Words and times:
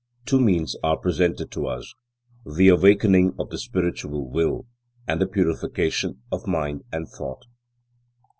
Two 0.25 0.39
means 0.39 0.75
are 0.83 0.97
presented 0.97 1.51
to 1.51 1.67
us: 1.67 1.93
the 2.55 2.69
awakening 2.69 3.35
of 3.37 3.51
the 3.51 3.59
spiritual 3.59 4.27
will, 4.27 4.65
and 5.07 5.21
the 5.21 5.27
purification 5.27 6.23
of 6.31 6.47
mind 6.47 6.81
and 6.91 7.07
thought. 7.07 7.45